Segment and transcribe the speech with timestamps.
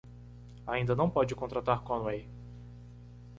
[0.65, 2.27] Ainda não pode contatar Conway.